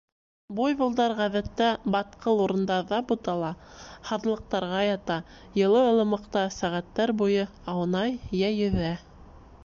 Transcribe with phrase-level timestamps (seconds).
[0.59, 1.65] Буйволдар, ғәҙәттә,
[1.95, 3.51] батҡыл урындарҙа бутала,
[4.11, 5.17] һаҙлыҡтарға ята,
[5.63, 8.95] йылы ылымыҡта сәғәттәр буйы аунай йә йөҙә.